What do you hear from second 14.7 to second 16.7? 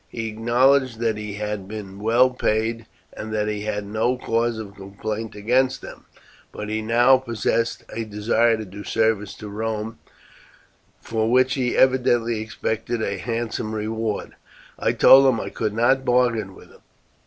I told him I could not bargain with